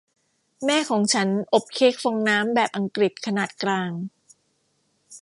[0.65, 3.91] แม่ของฉันอบเค้กฟองน้ำแบบอังกฤษขนาดกลาง